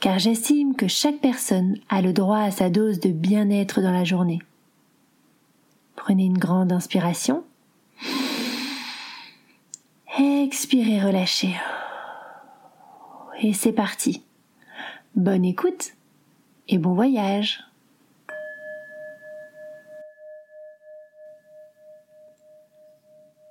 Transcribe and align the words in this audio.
car 0.00 0.18
j'estime 0.18 0.76
que 0.76 0.86
chaque 0.86 1.18
personne 1.18 1.78
a 1.88 2.02
le 2.02 2.12
droit 2.12 2.38
à 2.38 2.50
sa 2.50 2.70
dose 2.70 3.00
de 3.00 3.10
bien-être 3.10 3.80
dans 3.80 3.92
la 3.92 4.04
journée. 4.04 4.40
Prenez 5.96 6.24
une 6.24 6.38
grande 6.38 6.72
inspiration. 6.72 7.44
Expirez, 10.18 11.00
relâchez. 11.00 11.54
Et 13.40 13.52
c'est 13.52 13.72
parti. 13.72 14.24
Bonne 15.14 15.44
écoute 15.44 15.94
et 16.68 16.78
bon 16.78 16.94
voyage. 16.94 17.64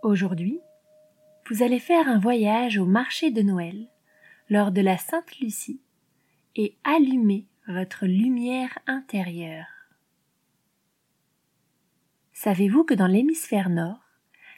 Aujourd'hui, 0.03 0.61
vous 1.49 1.63
allez 1.63 1.79
faire 1.79 2.07
un 2.07 2.19
voyage 2.19 2.77
au 2.77 2.85
marché 2.85 3.31
de 3.31 3.41
Noël 3.41 3.87
lors 4.49 4.71
de 4.71 4.81
la 4.81 4.97
Sainte 4.97 5.39
Lucie 5.39 5.81
et 6.57 6.75
allumez 6.83 7.45
votre 7.67 8.07
lumière 8.07 8.79
intérieure. 8.87 9.67
Savez-vous 12.33 12.83
que 12.83 12.95
dans 12.95 13.07
l'hémisphère 13.07 13.69
nord, 13.69 14.01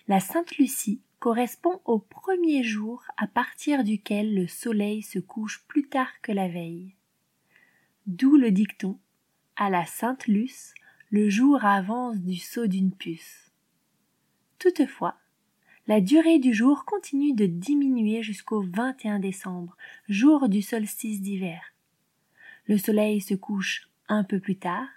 la 0.07 0.21
Sainte 0.21 0.57
Lucie 0.57 1.01
correspond 1.19 1.81
au 1.83 1.99
premier 1.99 2.63
jour 2.63 3.03
à 3.17 3.27
partir 3.27 3.83
duquel 3.83 4.33
le 4.33 4.47
soleil 4.47 5.01
se 5.01 5.19
couche 5.19 5.65
plus 5.67 5.89
tard 5.89 6.21
que 6.21 6.31
la 6.31 6.47
veille? 6.47 6.95
D'où 8.07 8.37
le 8.37 8.51
dicton 8.51 8.97
à 9.57 9.69
la 9.69 9.85
Sainte 9.85 10.27
Luce, 10.27 10.73
le 11.09 11.29
jour 11.29 11.65
avance 11.65 12.17
du 12.21 12.37
saut 12.37 12.67
d'une 12.67 12.93
puce. 12.93 13.51
Toutefois, 14.57 15.15
la 15.87 15.99
durée 15.99 16.39
du 16.39 16.53
jour 16.53 16.85
continue 16.85 17.33
de 17.33 17.45
diminuer 17.45 18.23
jusqu'au 18.23 18.61
21 18.61 19.19
décembre, 19.19 19.75
jour 20.07 20.47
du 20.47 20.61
solstice 20.61 21.19
d'hiver, 21.19 21.61
le 22.69 22.77
soleil 22.77 23.19
se 23.19 23.33
couche 23.33 23.89
un 24.09 24.23
peu 24.23 24.39
plus 24.39 24.59
tard, 24.59 24.87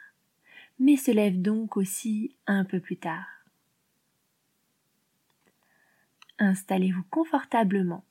mais 0.78 0.98
se 0.98 1.10
lève 1.10 1.40
donc 1.40 1.78
aussi 1.78 2.36
un 2.46 2.66
peu 2.66 2.80
plus 2.80 2.98
tard. 2.98 3.26
Installez-vous 6.38 7.04
confortablement 7.04 8.04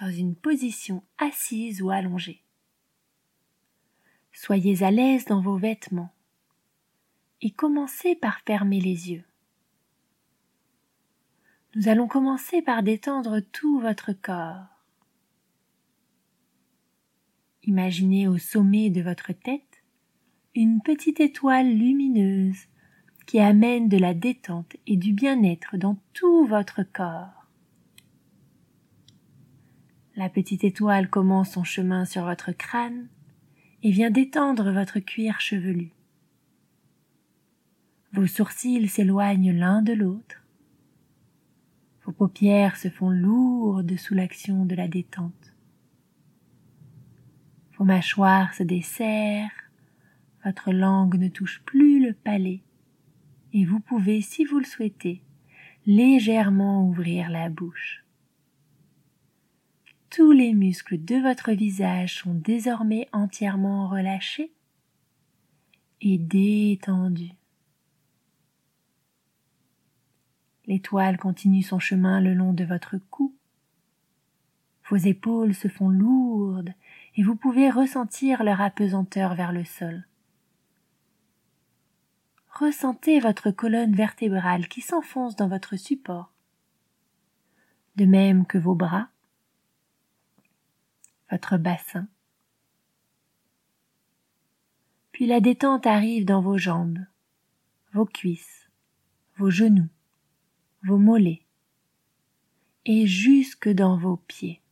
dans 0.00 0.08
une 0.08 0.36
position 0.36 1.02
assise 1.18 1.82
ou 1.82 1.90
allongée. 1.90 2.44
Soyez 4.32 4.84
à 4.84 4.92
l'aise 4.92 5.24
dans 5.24 5.40
vos 5.40 5.56
vêtements 5.56 6.14
et 7.42 7.50
commencez 7.50 8.14
par 8.14 8.40
fermer 8.42 8.80
les 8.80 9.10
yeux. 9.10 9.24
Nous 11.74 11.88
allons 11.88 12.06
commencer 12.06 12.62
par 12.62 12.84
détendre 12.84 13.40
tout 13.40 13.80
votre 13.80 14.12
corps. 14.12 14.75
Imaginez 17.66 18.28
au 18.28 18.38
sommet 18.38 18.90
de 18.90 19.02
votre 19.02 19.32
tête 19.32 19.82
une 20.54 20.80
petite 20.82 21.18
étoile 21.18 21.68
lumineuse 21.68 22.68
qui 23.26 23.40
amène 23.40 23.88
de 23.88 23.98
la 23.98 24.14
détente 24.14 24.76
et 24.86 24.96
du 24.96 25.12
bien-être 25.12 25.76
dans 25.76 25.98
tout 26.12 26.46
votre 26.46 26.84
corps. 26.84 27.48
La 30.14 30.28
petite 30.28 30.62
étoile 30.62 31.10
commence 31.10 31.50
son 31.50 31.64
chemin 31.64 32.04
sur 32.04 32.24
votre 32.24 32.52
crâne 32.52 33.08
et 33.82 33.90
vient 33.90 34.10
détendre 34.10 34.70
votre 34.70 35.00
cuir 35.00 35.40
chevelu. 35.40 35.90
Vos 38.12 38.28
sourcils 38.28 38.88
s'éloignent 38.88 39.52
l'un 39.52 39.82
de 39.82 39.92
l'autre. 39.92 40.44
Vos 42.04 42.12
paupières 42.12 42.76
se 42.76 42.88
font 42.88 43.10
lourdes 43.10 43.96
sous 43.96 44.14
l'action 44.14 44.64
de 44.64 44.76
la 44.76 44.86
détente. 44.86 45.55
Vos 47.76 47.84
mâchoires 47.84 48.54
se 48.54 48.62
desserrent, 48.62 49.50
votre 50.44 50.72
langue 50.72 51.16
ne 51.16 51.28
touche 51.28 51.62
plus 51.64 52.04
le 52.04 52.14
palais, 52.14 52.62
et 53.52 53.64
vous 53.64 53.80
pouvez, 53.80 54.22
si 54.22 54.44
vous 54.44 54.58
le 54.58 54.64
souhaitez, 54.64 55.22
légèrement 55.86 56.86
ouvrir 56.88 57.30
la 57.30 57.48
bouche. 57.48 58.04
Tous 60.08 60.32
les 60.32 60.54
muscles 60.54 61.04
de 61.04 61.16
votre 61.16 61.52
visage 61.52 62.20
sont 62.20 62.32
désormais 62.32 63.08
entièrement 63.12 63.88
relâchés 63.88 64.52
et 66.00 66.16
détendus. 66.16 67.34
L'étoile 70.66 71.18
continue 71.18 71.62
son 71.62 71.78
chemin 71.78 72.20
le 72.20 72.32
long 72.32 72.52
de 72.52 72.64
votre 72.64 72.96
cou. 73.10 73.35
Vos 74.88 74.96
épaules 74.96 75.54
se 75.54 75.66
font 75.66 75.88
lourdes 75.88 76.72
et 77.16 77.22
vous 77.22 77.34
pouvez 77.34 77.70
ressentir 77.70 78.44
leur 78.44 78.60
apesanteur 78.60 79.34
vers 79.34 79.52
le 79.52 79.64
sol. 79.64 80.06
Ressentez 82.50 83.18
votre 83.18 83.50
colonne 83.50 83.94
vertébrale 83.94 84.68
qui 84.68 84.80
s'enfonce 84.80 85.34
dans 85.34 85.48
votre 85.48 85.76
support, 85.76 86.32
de 87.96 88.04
même 88.04 88.46
que 88.46 88.58
vos 88.58 88.74
bras, 88.74 89.08
votre 91.30 91.58
bassin. 91.58 92.06
Puis 95.10 95.26
la 95.26 95.40
détente 95.40 95.86
arrive 95.86 96.24
dans 96.24 96.40
vos 96.40 96.58
jambes, 96.58 97.04
vos 97.92 98.06
cuisses, 98.06 98.70
vos 99.36 99.50
genoux, 99.50 99.88
vos 100.84 100.98
mollets 100.98 101.42
et 102.84 103.06
jusque 103.06 103.68
dans 103.68 103.98
vos 103.98 104.16
pieds 104.16 104.62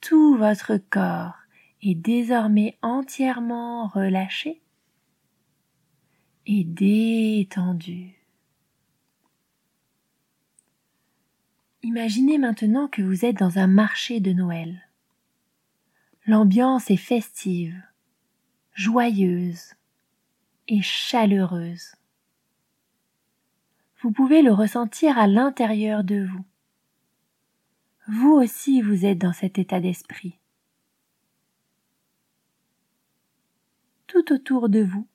tout 0.00 0.36
votre 0.36 0.76
corps 0.76 1.38
est 1.82 1.94
désormais 1.94 2.76
entièrement 2.82 3.86
relâché 3.86 4.60
et 6.46 6.64
détendu. 6.64 8.14
Imaginez 11.82 12.38
maintenant 12.38 12.88
que 12.88 13.02
vous 13.02 13.24
êtes 13.24 13.36
dans 13.36 13.58
un 13.58 13.66
marché 13.66 14.20
de 14.20 14.32
Noël. 14.32 14.88
L'ambiance 16.26 16.90
est 16.90 16.96
festive, 16.96 17.80
joyeuse 18.74 19.74
et 20.66 20.82
chaleureuse. 20.82 21.94
Vous 24.00 24.10
pouvez 24.10 24.42
le 24.42 24.52
ressentir 24.52 25.18
à 25.18 25.26
l'intérieur 25.26 26.04
de 26.04 26.24
vous 26.24 26.44
vous 28.08 28.32
aussi 28.32 28.80
vous 28.80 29.04
êtes 29.04 29.18
dans 29.18 29.34
cet 29.34 29.58
état 29.58 29.80
d'esprit. 29.80 30.38
Tout 34.06 34.32
autour 34.32 34.70
de 34.70 34.82
vous, 34.82 35.06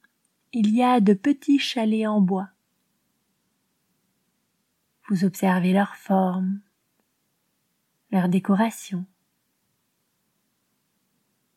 il 0.51 0.69
y 0.73 0.83
a 0.83 0.99
de 0.99 1.15
petits 1.15 1.57
chalets 1.57 2.05
en 2.05 2.21
bois. 2.21 2.49
Vous 5.09 5.25
observez 5.25 5.73
leur 5.73 5.95
forme, 5.95 6.61
leur 8.11 8.29
décoration. 8.29 9.05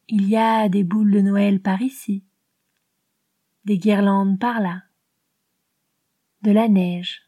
Il 0.08 0.26
y 0.26 0.36
a 0.36 0.70
des 0.70 0.84
boules 0.84 1.12
de 1.12 1.20
Noël 1.20 1.60
par 1.60 1.82
ici, 1.82 2.24
des 3.66 3.76
guirlandes 3.76 4.38
par 4.38 4.60
là, 4.60 4.84
de 6.40 6.50
la 6.50 6.68
neige, 6.68 7.25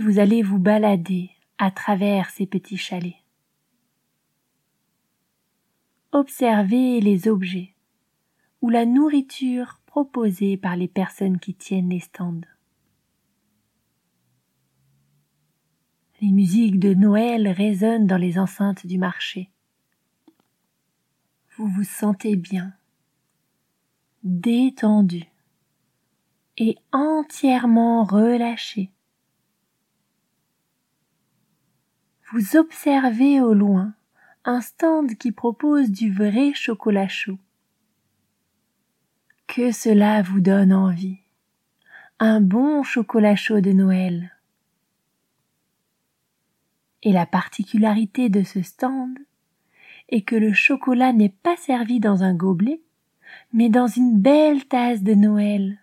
vous 0.00 0.18
allez 0.18 0.42
vous 0.42 0.58
balader 0.58 1.30
à 1.58 1.70
travers 1.70 2.30
ces 2.30 2.46
petits 2.46 2.76
chalets. 2.76 3.16
Observez 6.12 7.00
les 7.00 7.28
objets 7.28 7.74
ou 8.62 8.70
la 8.70 8.86
nourriture 8.86 9.80
proposée 9.86 10.56
par 10.56 10.76
les 10.76 10.88
personnes 10.88 11.38
qui 11.38 11.54
tiennent 11.54 11.90
les 11.90 12.00
stands. 12.00 12.40
Les 16.20 16.30
musiques 16.30 16.78
de 16.78 16.94
Noël 16.94 17.48
résonnent 17.48 18.06
dans 18.06 18.16
les 18.16 18.38
enceintes 18.38 18.86
du 18.86 18.96
marché. 18.96 19.50
Vous 21.56 21.66
vous 21.66 21.84
sentez 21.84 22.36
bien, 22.36 22.72
détendu 24.22 25.24
et 26.56 26.76
entièrement 26.92 28.04
relâché. 28.04 28.93
Vous 32.32 32.56
observez 32.56 33.40
au 33.40 33.52
loin 33.52 33.94
un 34.44 34.60
stand 34.60 35.14
qui 35.16 35.32
propose 35.32 35.90
du 35.90 36.12
vrai 36.12 36.52
chocolat 36.54 37.08
chaud. 37.08 37.38
Que 39.46 39.72
cela 39.72 40.22
vous 40.22 40.40
donne 40.40 40.72
envie. 40.72 41.18
Un 42.18 42.40
bon 42.40 42.82
chocolat 42.82 43.36
chaud 43.36 43.60
de 43.60 43.72
Noël. 43.72 44.32
Et 47.02 47.12
la 47.12 47.26
particularité 47.26 48.28
de 48.30 48.42
ce 48.42 48.62
stand 48.62 49.18
est 50.08 50.22
que 50.22 50.36
le 50.36 50.52
chocolat 50.52 51.12
n'est 51.12 51.34
pas 51.42 51.56
servi 51.56 52.00
dans 52.00 52.22
un 52.22 52.34
gobelet, 52.34 52.80
mais 53.52 53.68
dans 53.68 53.86
une 53.86 54.18
belle 54.18 54.66
tasse 54.66 55.02
de 55.02 55.14
Noël. 55.14 55.78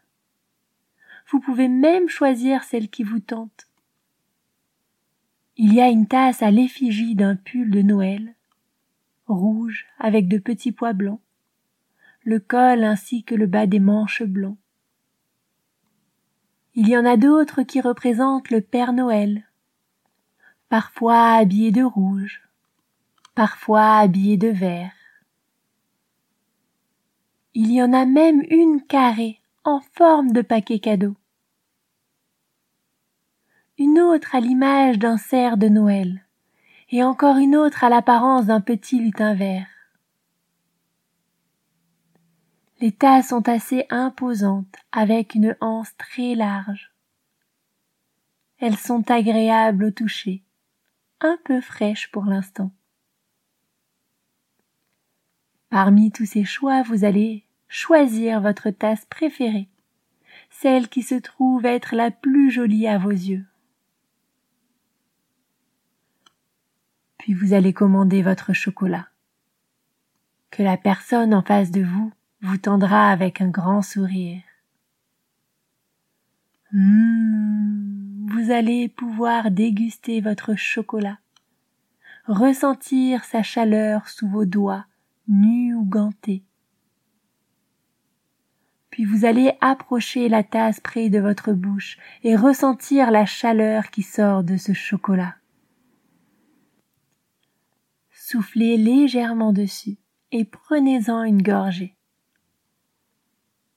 Vous 1.29 1.39
pouvez 1.39 1.67
même 1.67 2.09
choisir 2.09 2.63
celle 2.63 2.89
qui 2.89 3.03
vous 3.03 3.19
tente. 3.19 3.70
Il 5.63 5.75
y 5.75 5.79
a 5.79 5.89
une 5.89 6.07
tasse 6.07 6.41
à 6.41 6.49
l'effigie 6.49 7.13
d'un 7.13 7.35
pull 7.35 7.69
de 7.69 7.83
Noël, 7.83 8.33
rouge 9.27 9.85
avec 9.99 10.27
de 10.27 10.39
petits 10.39 10.71
pois 10.71 10.93
blancs, 10.93 11.21
le 12.23 12.39
col 12.39 12.83
ainsi 12.83 13.23
que 13.23 13.35
le 13.35 13.45
bas 13.45 13.67
des 13.67 13.79
manches 13.79 14.23
blancs. 14.23 14.57
Il 16.73 16.89
y 16.89 16.97
en 16.97 17.05
a 17.05 17.15
d'autres 17.15 17.61
qui 17.61 17.79
représentent 17.79 18.49
le 18.49 18.61
Père 18.61 18.91
Noël, 18.91 19.45
parfois 20.67 21.33
habillé 21.33 21.69
de 21.69 21.83
rouge, 21.83 22.41
parfois 23.35 23.97
habillé 23.97 24.37
de 24.37 24.47
vert. 24.47 24.95
Il 27.53 27.71
y 27.71 27.83
en 27.83 27.93
a 27.93 28.07
même 28.07 28.41
une 28.49 28.81
carrée 28.81 29.39
en 29.63 29.79
forme 29.93 30.31
de 30.31 30.41
paquet 30.41 30.79
cadeau. 30.79 31.15
Une 33.83 33.99
autre 33.99 34.35
à 34.35 34.39
l'image 34.39 34.99
d'un 34.99 35.17
cerf 35.17 35.57
de 35.57 35.67
Noël, 35.67 36.23
et 36.91 37.03
encore 37.03 37.37
une 37.37 37.55
autre 37.55 37.83
à 37.83 37.89
l'apparence 37.89 38.45
d'un 38.45 38.61
petit 38.61 38.99
lutin 38.99 39.33
vert. 39.33 39.65
Les 42.79 42.91
tasses 42.91 43.29
sont 43.29 43.49
assez 43.49 43.87
imposantes, 43.89 44.75
avec 44.91 45.33
une 45.33 45.57
anse 45.61 45.97
très 45.97 46.35
large. 46.35 46.93
Elles 48.59 48.77
sont 48.77 49.09
agréables 49.09 49.85
au 49.85 49.91
toucher, 49.91 50.43
un 51.19 51.39
peu 51.43 51.59
fraîches 51.59 52.11
pour 52.11 52.25
l'instant. 52.25 52.69
Parmi 55.71 56.11
tous 56.11 56.27
ces 56.27 56.43
choix, 56.43 56.83
vous 56.83 57.03
allez 57.03 57.45
choisir 57.67 58.41
votre 58.41 58.69
tasse 58.69 59.05
préférée, 59.05 59.69
celle 60.51 60.87
qui 60.87 61.01
se 61.01 61.15
trouve 61.15 61.65
être 61.65 61.95
la 61.95 62.11
plus 62.11 62.51
jolie 62.51 62.87
à 62.87 62.99
vos 62.99 63.09
yeux. 63.09 63.47
Puis 67.21 67.35
vous 67.35 67.53
allez 67.53 67.71
commander 67.71 68.23
votre 68.23 68.51
chocolat, 68.51 69.07
que 70.49 70.63
la 70.63 70.75
personne 70.75 71.35
en 71.35 71.43
face 71.43 71.69
de 71.69 71.83
vous 71.83 72.11
vous 72.41 72.57
tendra 72.57 73.11
avec 73.11 73.41
un 73.41 73.49
grand 73.49 73.83
sourire. 73.83 74.41
Mmh, 76.71 78.25
vous 78.27 78.49
allez 78.49 78.89
pouvoir 78.89 79.51
déguster 79.51 80.19
votre 80.19 80.55
chocolat, 80.55 81.19
ressentir 82.25 83.23
sa 83.23 83.43
chaleur 83.43 84.09
sous 84.09 84.27
vos 84.27 84.45
doigts, 84.45 84.87
nus 85.27 85.75
ou 85.75 85.85
gantés. 85.85 86.43
Puis 88.89 89.05
vous 89.05 89.25
allez 89.25 89.53
approcher 89.61 90.27
la 90.27 90.41
tasse 90.41 90.79
près 90.79 91.11
de 91.11 91.19
votre 91.19 91.53
bouche 91.53 91.99
et 92.23 92.35
ressentir 92.35 93.11
la 93.11 93.27
chaleur 93.27 93.91
qui 93.91 94.01
sort 94.01 94.43
de 94.43 94.57
ce 94.57 94.73
chocolat. 94.73 95.35
Soufflez 98.31 98.77
légèrement 98.77 99.51
dessus 99.51 99.97
et 100.31 100.45
prenez-en 100.45 101.23
une 101.25 101.41
gorgée. 101.41 101.97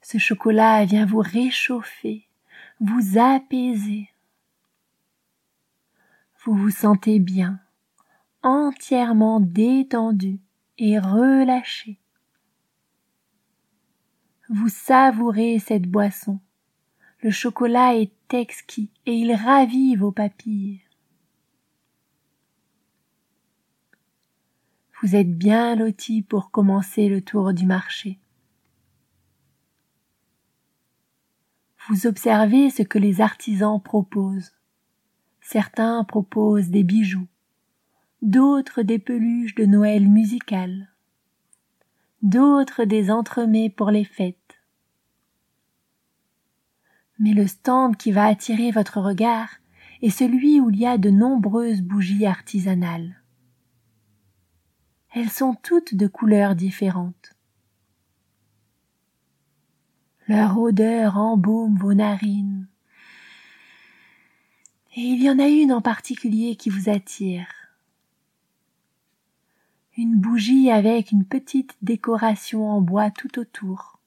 Ce 0.00 0.16
chocolat 0.16 0.84
vient 0.84 1.06
vous 1.06 1.18
réchauffer, 1.18 2.28
vous 2.78 3.18
apaiser. 3.18 4.10
Vous 6.44 6.54
vous 6.54 6.70
sentez 6.70 7.18
bien, 7.18 7.58
entièrement 8.44 9.40
détendu 9.40 10.38
et 10.78 11.00
relâché. 11.00 11.98
Vous 14.48 14.68
savourez 14.68 15.58
cette 15.58 15.88
boisson. 15.88 16.38
Le 17.18 17.32
chocolat 17.32 17.96
est 17.96 18.32
exquis 18.32 18.92
et 19.04 19.14
il 19.14 19.34
ravit 19.34 19.96
vos 19.96 20.12
papilles. 20.12 20.83
Vous 25.04 25.16
êtes 25.16 25.36
bien 25.36 25.76
loti 25.76 26.22
pour 26.22 26.50
commencer 26.50 27.10
le 27.10 27.20
tour 27.20 27.52
du 27.52 27.66
marché. 27.66 28.18
Vous 31.90 32.06
observez 32.06 32.70
ce 32.70 32.82
que 32.82 32.98
les 32.98 33.20
artisans 33.20 33.82
proposent. 33.82 34.54
Certains 35.42 36.04
proposent 36.04 36.70
des 36.70 36.84
bijoux, 36.84 37.26
d'autres 38.22 38.80
des 38.80 38.98
peluches 38.98 39.54
de 39.54 39.66
Noël 39.66 40.08
musicales, 40.08 40.88
d'autres 42.22 42.84
des 42.84 43.10
entremets 43.10 43.68
pour 43.68 43.90
les 43.90 44.04
fêtes. 44.04 44.58
Mais 47.18 47.34
le 47.34 47.46
stand 47.46 47.98
qui 47.98 48.10
va 48.10 48.24
attirer 48.24 48.70
votre 48.70 49.02
regard 49.02 49.50
est 50.00 50.08
celui 50.08 50.62
où 50.62 50.70
il 50.70 50.78
y 50.78 50.86
a 50.86 50.96
de 50.96 51.10
nombreuses 51.10 51.82
bougies 51.82 52.24
artisanales. 52.24 53.20
Elles 55.16 55.30
sont 55.30 55.54
toutes 55.54 55.94
de 55.94 56.08
couleurs 56.08 56.56
différentes. 56.56 57.36
Leur 60.26 60.58
odeur 60.58 61.18
embaume 61.18 61.76
vos 61.76 61.94
narines. 61.94 62.66
Et 64.96 65.02
il 65.02 65.22
y 65.22 65.30
en 65.30 65.38
a 65.38 65.46
une 65.46 65.72
en 65.72 65.80
particulier 65.80 66.56
qui 66.56 66.68
vous 66.68 66.88
attire. 66.88 67.46
Une 69.96 70.16
bougie 70.16 70.72
avec 70.72 71.12
une 71.12 71.24
petite 71.24 71.76
décoration 71.80 72.68
en 72.68 72.80
bois 72.80 73.12
tout 73.12 73.38
autour, 73.38 74.00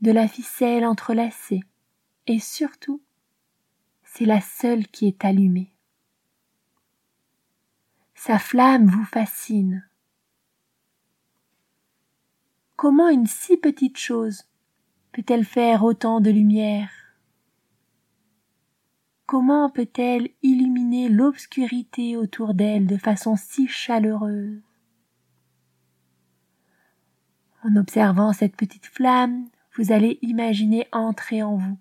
de 0.00 0.12
la 0.12 0.28
ficelle 0.28 0.86
entrelacée, 0.86 1.64
et 2.28 2.38
surtout, 2.38 3.02
c'est 4.04 4.26
la 4.26 4.40
seule 4.40 4.86
qui 4.86 5.08
est 5.08 5.24
allumée. 5.24 5.72
Sa 8.14 8.38
flamme 8.38 8.86
vous 8.86 9.04
fascine. 9.04 9.87
Comment 12.78 13.08
une 13.08 13.26
si 13.26 13.56
petite 13.56 13.98
chose 13.98 14.44
peut-elle 15.10 15.44
faire 15.44 15.82
autant 15.82 16.20
de 16.20 16.30
lumière? 16.30 16.92
Comment 19.26 19.68
peut-elle 19.68 20.30
illuminer 20.44 21.08
l'obscurité 21.08 22.16
autour 22.16 22.54
d'elle 22.54 22.86
de 22.86 22.96
façon 22.96 23.34
si 23.34 23.66
chaleureuse? 23.66 24.62
En 27.64 27.74
observant 27.74 28.32
cette 28.32 28.54
petite 28.54 28.86
flamme, 28.86 29.48
vous 29.76 29.90
allez 29.90 30.20
imaginer 30.22 30.86
entrer 30.92 31.42
en 31.42 31.56
vous. 31.56 31.78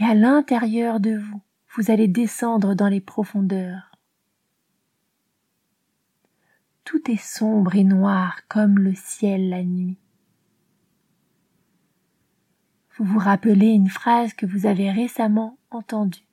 Et 0.00 0.04
à 0.04 0.14
l'intérieur 0.14 0.98
de 0.98 1.16
vous, 1.16 1.40
vous 1.76 1.92
allez 1.92 2.08
descendre 2.08 2.74
dans 2.74 2.88
les 2.88 3.00
profondeurs. 3.00 3.89
Tout 6.90 7.10
est 7.10 7.16
sombre 7.16 7.76
et 7.76 7.84
noir 7.84 8.40
comme 8.48 8.78
le 8.78 8.94
ciel 8.94 9.48
la 9.48 9.62
nuit 9.62 9.96
vous 13.00 13.06
vous 13.06 13.18
rappelez 13.18 13.68
une 13.68 13.88
phrase 13.88 14.34
que 14.34 14.44
vous 14.44 14.66
avez 14.66 14.90
récemment 14.90 15.56
entendue. 15.70 16.26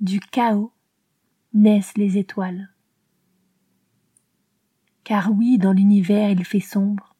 Du 0.00 0.18
chaos 0.18 0.72
naissent 1.54 1.96
les 1.96 2.18
étoiles. 2.18 2.68
Car 5.04 5.30
oui, 5.30 5.58
dans 5.58 5.72
l'univers 5.72 6.30
il 6.30 6.44
fait 6.44 6.58
sombre, 6.58 7.14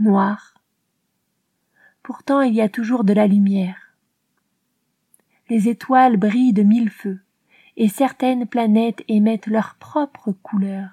noir. 0.00 0.54
Pourtant 2.02 2.40
il 2.40 2.54
y 2.54 2.60
a 2.60 2.68
toujours 2.68 3.04
de 3.04 3.12
la 3.12 3.28
lumière. 3.28 3.94
Les 5.48 5.68
étoiles 5.68 6.16
brillent 6.16 6.52
de 6.52 6.64
mille 6.64 6.90
feux, 6.90 7.20
et 7.78 7.88
certaines 7.88 8.44
planètes 8.48 9.04
émettent 9.06 9.46
leur 9.46 9.76
propre 9.76 10.32
couleur. 10.32 10.90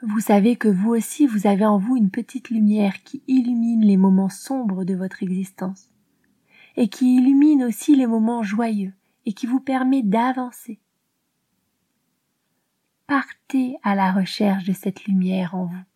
Vous 0.00 0.20
savez 0.20 0.56
que 0.56 0.68
vous 0.68 0.88
aussi 0.88 1.26
vous 1.26 1.46
avez 1.46 1.66
en 1.66 1.76
vous 1.76 1.96
une 1.96 2.10
petite 2.10 2.48
lumière 2.48 3.02
qui 3.02 3.22
illumine 3.28 3.84
les 3.84 3.98
moments 3.98 4.30
sombres 4.30 4.84
de 4.84 4.94
votre 4.94 5.22
existence, 5.22 5.90
et 6.76 6.88
qui 6.88 7.16
illumine 7.16 7.64
aussi 7.64 7.94
les 7.94 8.06
moments 8.06 8.42
joyeux, 8.42 8.94
et 9.26 9.34
qui 9.34 9.46
vous 9.46 9.60
permet 9.60 10.02
d'avancer. 10.02 10.80
Partez 13.06 13.76
à 13.82 13.94
la 13.94 14.10
recherche 14.10 14.64
de 14.64 14.72
cette 14.72 15.04
lumière 15.04 15.54
en 15.54 15.66
vous. 15.66 15.87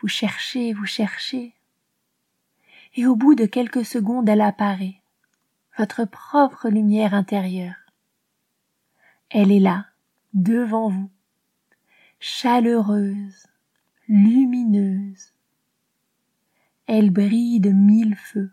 Vous 0.00 0.08
cherchez, 0.08 0.72
vous 0.72 0.86
cherchez, 0.86 1.54
Et 2.94 3.06
au 3.06 3.16
bout 3.16 3.34
de 3.34 3.46
quelques 3.46 3.84
secondes, 3.84 4.28
elle 4.28 4.40
apparaît, 4.40 5.02
votre 5.76 6.04
propre 6.04 6.68
lumière 6.68 7.14
intérieure. 7.14 7.74
Elle 9.30 9.50
est 9.50 9.60
là, 9.60 9.86
devant 10.34 10.88
vous, 10.88 11.10
chaleureuse, 12.20 13.46
lumineuse. 14.08 15.34
Elle 16.86 17.10
brille 17.10 17.60
de 17.60 17.70
mille 17.70 18.14
feux. 18.14 18.52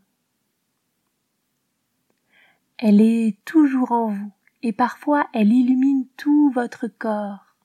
Elle 2.77 3.01
est 3.01 3.37
toujours 3.45 3.91
en 3.91 4.09
vous 4.09 4.31
et 4.63 4.73
parfois 4.73 5.29
elle 5.31 5.53
illumine 5.53 6.07
tout 6.17 6.51
votre 6.53 6.87
corps, 6.87 7.55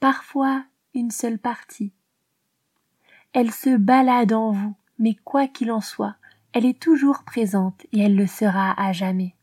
parfois 0.00 0.64
une 0.94 1.10
seule 1.10 1.38
partie. 1.38 1.92
Elle 3.38 3.52
se 3.52 3.76
balade 3.76 4.32
en 4.32 4.50
vous, 4.50 4.74
mais 4.98 5.14
quoi 5.14 5.46
qu'il 5.46 5.70
en 5.70 5.82
soit, 5.82 6.16
elle 6.54 6.64
est 6.64 6.80
toujours 6.80 7.22
présente 7.22 7.84
et 7.92 8.00
elle 8.00 8.16
le 8.16 8.26
sera 8.26 8.72
à 8.82 8.92
jamais. 8.92 9.34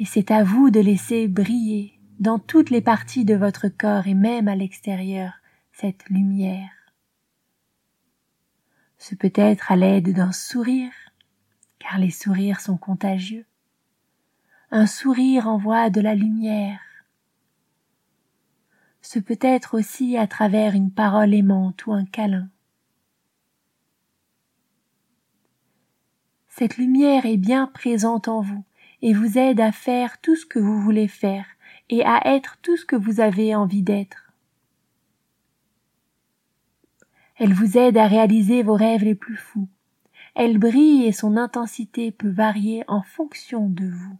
Et 0.00 0.04
c'est 0.04 0.32
à 0.32 0.42
vous 0.42 0.70
de 0.70 0.80
laisser 0.80 1.28
briller 1.28 1.96
dans 2.18 2.40
toutes 2.40 2.70
les 2.70 2.80
parties 2.80 3.24
de 3.24 3.36
votre 3.36 3.68
corps 3.68 4.08
et 4.08 4.14
même 4.14 4.48
à 4.48 4.56
l'extérieur 4.56 5.34
cette 5.70 6.08
lumière. 6.08 6.72
Ce 8.98 9.14
peut 9.14 9.30
être 9.36 9.70
à 9.70 9.76
l'aide 9.76 10.12
d'un 10.12 10.32
sourire, 10.32 10.90
car 11.78 11.98
les 11.98 12.10
sourires 12.10 12.60
sont 12.60 12.76
contagieux. 12.76 13.46
Un 14.72 14.88
sourire 14.88 15.46
envoie 15.46 15.90
de 15.90 16.00
la 16.00 16.16
lumière. 16.16 16.80
Ce 19.00 19.18
peut 19.18 19.38
être 19.40 19.78
aussi 19.78 20.16
à 20.16 20.26
travers 20.26 20.74
une 20.74 20.90
parole 20.90 21.34
aimante 21.34 21.86
ou 21.86 21.92
un 21.92 22.04
câlin. 22.04 22.48
Cette 26.48 26.76
lumière 26.76 27.24
est 27.24 27.36
bien 27.36 27.68
présente 27.68 28.26
en 28.26 28.40
vous 28.40 28.64
et 29.02 29.12
vous 29.12 29.38
aide 29.38 29.60
à 29.60 29.70
faire 29.70 30.20
tout 30.20 30.34
ce 30.34 30.44
que 30.44 30.58
vous 30.58 30.80
voulez 30.80 31.06
faire 31.06 31.46
et 31.88 32.04
à 32.04 32.20
être 32.34 32.58
tout 32.62 32.76
ce 32.76 32.84
que 32.84 32.96
vous 32.96 33.20
avez 33.20 33.54
envie 33.54 33.82
d'être. 33.82 34.32
Elle 37.36 37.54
vous 37.54 37.78
aide 37.78 37.96
à 37.96 38.08
réaliser 38.08 38.64
vos 38.64 38.74
rêves 38.74 39.04
les 39.04 39.14
plus 39.14 39.36
fous. 39.36 39.68
Elle 40.34 40.58
brille 40.58 41.04
et 41.04 41.12
son 41.12 41.36
intensité 41.36 42.10
peut 42.10 42.30
varier 42.30 42.82
en 42.88 43.02
fonction 43.02 43.68
de 43.68 43.86
vous. 43.86 44.18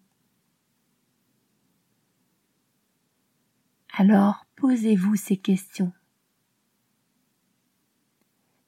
Alors 3.97 4.47
posez-vous 4.58 5.14
ces 5.14 5.36
questions. 5.36 5.92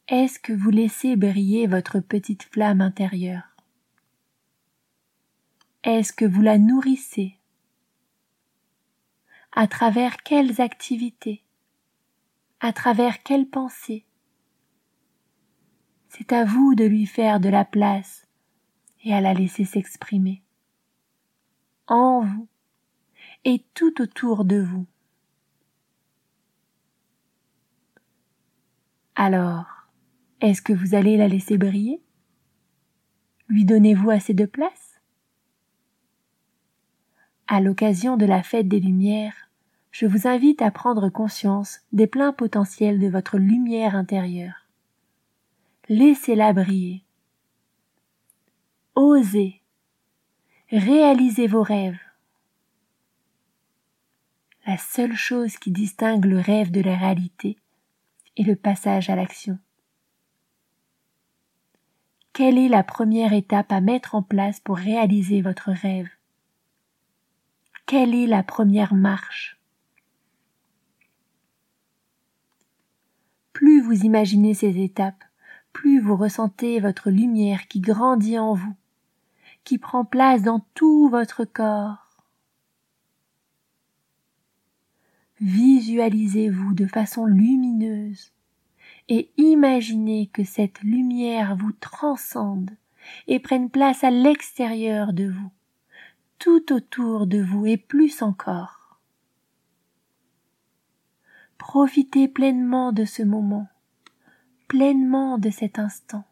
Est-ce 0.06 0.38
que 0.38 0.52
vous 0.52 0.70
laissez 0.70 1.16
briller 1.16 1.66
votre 1.66 1.98
petite 1.98 2.44
flamme 2.44 2.80
intérieure? 2.80 3.56
Est-ce 5.82 6.12
que 6.12 6.24
vous 6.24 6.42
la 6.42 6.58
nourrissez? 6.58 7.38
À 9.50 9.66
travers 9.66 10.18
quelles 10.18 10.60
activités? 10.60 11.42
À 12.60 12.72
travers 12.72 13.24
quelles 13.24 13.48
pensées? 13.48 14.04
C'est 16.08 16.32
à 16.32 16.44
vous 16.44 16.76
de 16.76 16.84
lui 16.84 17.06
faire 17.06 17.40
de 17.40 17.48
la 17.48 17.64
place 17.64 18.28
et 19.02 19.12
à 19.12 19.20
la 19.20 19.34
laisser 19.34 19.64
s'exprimer. 19.64 20.40
En 21.88 22.20
vous 22.20 22.46
et 23.44 23.64
tout 23.74 24.00
autour 24.00 24.44
de 24.44 24.60
vous. 24.60 24.86
Alors, 29.14 29.66
est-ce 30.40 30.62
que 30.62 30.72
vous 30.72 30.94
allez 30.94 31.16
la 31.16 31.28
laisser 31.28 31.58
briller? 31.58 32.00
Lui 33.48 33.64
donnez-vous 33.64 34.10
assez 34.10 34.34
de 34.34 34.46
place? 34.46 35.00
À 37.48 37.60
l'occasion 37.60 38.16
de 38.16 38.26
la 38.26 38.42
fête 38.42 38.68
des 38.68 38.78
Lumières, 38.80 39.50
je 39.90 40.06
vous 40.06 40.28
invite 40.28 40.62
à 40.62 40.70
prendre 40.70 41.08
conscience 41.08 41.80
des 41.92 42.06
pleins 42.06 42.32
potentiels 42.32 43.00
de 43.00 43.08
votre 43.08 43.38
lumière 43.38 43.96
intérieure. 43.96 44.68
Laissez-la 45.88 46.52
briller. 46.52 47.02
Osez. 48.94 49.60
Réalisez 50.70 51.48
vos 51.48 51.62
rêves. 51.62 51.98
La 54.66 54.78
seule 54.78 55.16
chose 55.16 55.56
qui 55.56 55.72
distingue 55.72 56.26
le 56.26 56.38
rêve 56.38 56.70
de 56.70 56.80
la 56.80 56.96
réalité 56.96 57.58
est 58.40 58.44
le 58.44 58.56
passage 58.56 59.10
à 59.10 59.16
l'action. 59.16 59.58
Quelle 62.32 62.56
est 62.56 62.68
la 62.68 62.82
première 62.82 63.34
étape 63.34 63.70
à 63.70 63.80
mettre 63.80 64.14
en 64.14 64.22
place 64.22 64.60
pour 64.60 64.76
réaliser 64.76 65.42
votre 65.42 65.70
rêve? 65.70 66.08
Quelle 67.86 68.14
est 68.14 68.26
la 68.26 68.42
première 68.42 68.94
marche? 68.94 69.60
Plus 73.52 73.82
vous 73.82 74.04
imaginez 74.04 74.54
ces 74.54 74.80
étapes, 74.80 75.24
plus 75.72 76.00
vous 76.00 76.16
ressentez 76.16 76.80
votre 76.80 77.10
lumière 77.10 77.68
qui 77.68 77.80
grandit 77.80 78.38
en 78.38 78.54
vous, 78.54 78.74
qui 79.64 79.76
prend 79.76 80.04
place 80.04 80.42
dans 80.42 80.64
tout 80.74 81.08
votre 81.10 81.44
corps. 81.44 82.09
Visualisez-vous 85.40 86.74
de 86.74 86.86
façon 86.86 87.24
lumineuse 87.24 88.32
et 89.08 89.30
imaginez 89.36 90.28
que 90.32 90.44
cette 90.44 90.82
lumière 90.82 91.56
vous 91.56 91.72
transcende 91.72 92.70
et 93.26 93.40
prenne 93.40 93.70
place 93.70 94.04
à 94.04 94.10
l'extérieur 94.10 95.12
de 95.12 95.28
vous 95.28 95.50
tout 96.40 96.72
autour 96.72 97.26
de 97.26 97.38
vous 97.38 97.66
et 97.66 97.76
plus 97.76 98.22
encore. 98.22 98.98
Profitez 101.58 102.28
pleinement 102.28 102.92
de 102.92 103.04
ce 103.04 103.22
moment, 103.22 103.68
pleinement 104.66 105.36
de 105.36 105.50
cet 105.50 105.78
instant. 105.78 106.24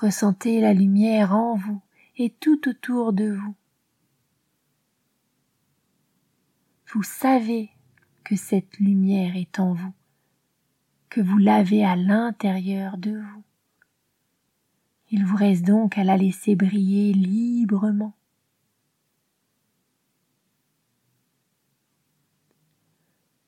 Ressentez 0.00 0.60
la 0.60 0.74
lumière 0.74 1.32
en 1.32 1.54
vous 1.54 1.80
et 2.16 2.30
tout 2.30 2.68
autour 2.68 3.12
de 3.12 3.30
vous. 3.30 3.54
Vous 6.94 7.02
savez 7.02 7.70
que 8.22 8.36
cette 8.36 8.78
lumière 8.78 9.34
est 9.34 9.58
en 9.58 9.72
vous, 9.72 9.94
que 11.08 11.22
vous 11.22 11.38
l'avez 11.38 11.86
à 11.86 11.96
l'intérieur 11.96 12.98
de 12.98 13.12
vous. 13.12 13.42
Il 15.10 15.24
vous 15.24 15.36
reste 15.36 15.64
donc 15.64 15.96
à 15.96 16.04
la 16.04 16.18
laisser 16.18 16.54
briller 16.54 17.14
librement. 17.14 18.14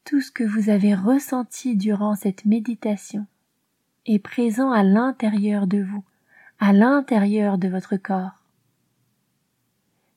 Tout 0.05 0.23
ce 0.23 0.33
que 0.33 0.45
vous 0.45 0.71
avez 0.71 0.95
ressenti 0.95 1.77
durant 1.77 2.15
cette 2.15 2.47
méditation 2.47 3.27
est 4.07 4.21
présent 4.21 4.71
à 4.71 4.83
l'intérieur 4.83 5.67
de 5.67 5.83
vous, 5.83 6.05
à 6.59 6.73
l'intérieur 6.73 7.59
de 7.59 7.69
votre 7.69 7.97
corps. 7.99 8.41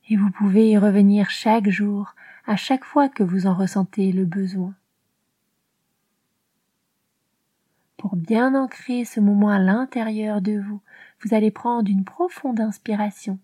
Et 0.10 0.16
vous 0.16 0.32
pouvez 0.32 0.70
y 0.70 0.78
revenir 0.78 1.30
chaque 1.30 1.70
jour, 1.70 2.16
à 2.48 2.56
chaque 2.56 2.86
fois 2.86 3.10
que 3.10 3.24
vous 3.24 3.46
en 3.46 3.54
ressentez 3.54 4.14
le 4.14 4.26
besoin. 4.26 4.74
Pour 7.98 8.16
bien 8.16 8.56
ancrer 8.56 9.04
ce 9.04 9.20
moment 9.20 9.50
à 9.50 9.60
l'intérieur 9.60 10.42
de 10.42 10.58
vous, 10.58 10.82
vous 11.22 11.34
allez 11.36 11.52
prendre 11.52 11.90
une 11.92 12.06
profonde 12.06 12.62
inspiration. 12.62 13.38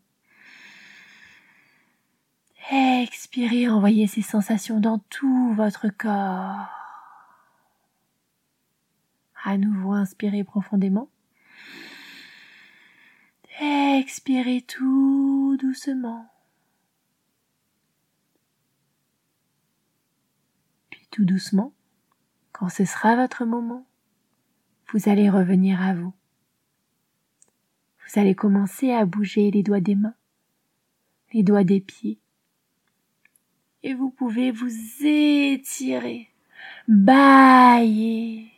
Expirez, 2.72 3.67
envoyez 3.67 4.07
ces 4.07 4.22
sensations 4.22 4.79
dans 4.79 5.00
tout 5.10 5.53
votre 5.53 5.89
corps. 5.89 6.69
À 9.43 9.57
nouveau, 9.57 9.91
inspirez 9.91 10.45
profondément. 10.45 11.10
Expirez 13.60 14.62
tout 14.62 15.57
doucement. 15.60 16.32
Tout 21.13 21.25
doucement, 21.25 21.72
quand 22.53 22.70
ce 22.70 22.86
sera 22.86 23.15
votre 23.15 23.46
moment, 23.46 23.86
vous 24.91 25.10
allez 25.10 25.29
revenir 25.29 25.79
à 25.79 25.93
vous. 25.93 26.12
Vous 28.00 28.20
allez 28.20 28.34
commencer 28.34 28.91
à 28.91 29.05
bouger 29.05 29.51
les 29.51 29.62
doigts 29.62 29.79
des 29.79 29.93
mains, 29.93 30.15
les 31.32 31.43
doigts 31.43 31.63
des 31.63 31.79
pieds. 31.79 32.17
Et 33.84 33.93
vous 33.93 34.10
pouvez 34.10 34.50
vous 34.50 34.72
étirer, 35.03 36.29
bailler 36.88 38.51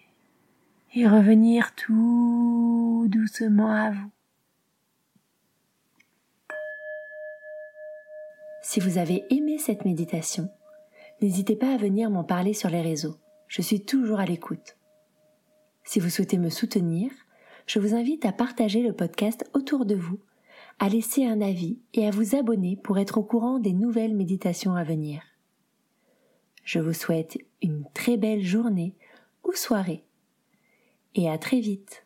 et 0.94 1.08
revenir 1.10 1.76
tout 1.76 3.06
doucement 3.10 3.72
à 3.74 3.92
vous. 3.92 4.12
Si 8.62 8.80
vous 8.80 8.98
avez 8.98 9.26
aimé 9.30 9.58
cette 9.58 9.84
méditation, 9.84 10.50
n'hésitez 11.22 11.55
pas 11.55 11.74
à 11.74 11.77
venir 11.77 12.10
m'en 12.10 12.24
parler 12.24 12.53
sur 12.53 12.69
les 12.69 12.81
réseaux. 12.81 13.17
Je 13.48 13.62
suis 13.62 13.81
toujours 13.81 14.19
à 14.19 14.25
l'écoute. 14.25 14.77
Si 15.84 16.00
vous 16.00 16.10
souhaitez 16.10 16.38
me 16.38 16.50
soutenir, 16.50 17.12
je 17.67 17.79
vous 17.79 17.95
invite 17.95 18.25
à 18.25 18.31
partager 18.31 18.81
le 18.81 18.93
podcast 18.93 19.50
autour 19.53 19.86
de 19.86 19.95
vous, 19.95 20.19
à 20.79 20.89
laisser 20.89 21.25
un 21.25 21.41
avis 21.41 21.79
et 21.93 22.07
à 22.07 22.12
vous 22.12 22.36
abonner 22.36 22.75
pour 22.75 22.98
être 22.98 23.17
au 23.17 23.24
courant 23.24 23.60
des 23.60 23.74
nouvelles 23.74 24.15
méditations 24.15 24.75
à 24.75 24.84
venir. 24.84 25.22
Je 26.63 26.79
vous 26.79 26.93
souhaite 26.93 27.38
une 27.62 27.86
très 27.93 28.17
belle 28.17 28.43
journée 28.43 28.95
ou 29.43 29.53
soirée 29.53 30.03
et 31.13 31.29
à 31.29 31.38
très 31.38 31.60
vite. 31.60 32.05